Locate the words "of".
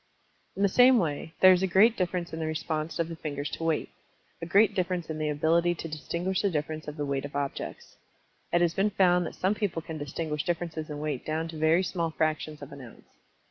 2.97-3.07, 6.87-6.97, 7.23-7.35, 12.63-12.71